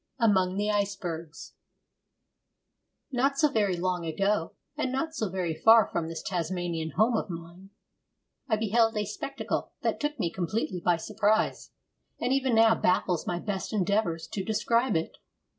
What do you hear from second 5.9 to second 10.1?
from this Tasmanian home of mine, I beheld a spectacle that